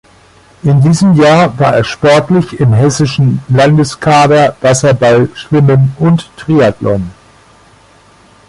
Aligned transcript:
In 0.63 0.81
diesem 0.81 1.13
Jahr 1.13 1.59
war 1.59 1.75
er 1.75 1.83
sportlich 1.83 2.59
im 2.59 2.73
hessischen 2.73 3.43
Landeskader 3.49 4.57
Wasserball, 4.59 5.29
Schwimmen 5.35 5.95
und 5.99 6.27
Triathlon. 6.37 7.11